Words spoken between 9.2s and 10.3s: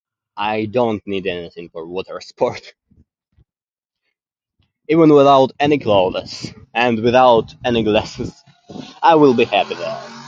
be happy there.